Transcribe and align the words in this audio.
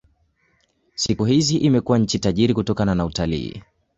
Siku 0.95 1.25
hizi 1.25 1.57
imekuwa 1.57 1.97
nchi 1.97 2.19
tajiri 2.19 2.53
kutokana 2.53 2.95
na 2.95 3.05
utalii. 3.05 3.63